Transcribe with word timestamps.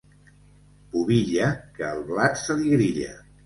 Pubilla, 0.95 1.51
que 1.77 1.87
el 1.93 2.03
blat 2.11 2.43
se 2.49 2.61
li 2.63 2.77
grilla. 2.77 3.17